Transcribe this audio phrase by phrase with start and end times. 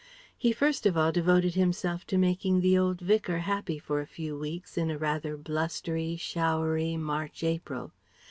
[0.35, 4.35] He first of all devoted himself to making the old Vicar happy for a few
[4.35, 7.91] weeks in a rather blustery, showery March April.